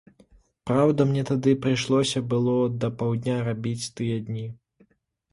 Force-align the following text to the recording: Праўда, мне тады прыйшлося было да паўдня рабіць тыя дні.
Праўда, 0.67 1.05
мне 1.09 1.23
тады 1.31 1.51
прыйшлося 1.65 2.21
было 2.31 2.55
да 2.85 2.89
паўдня 3.01 3.35
рабіць 3.49 3.91
тыя 4.01 4.15
дні. 4.31 4.47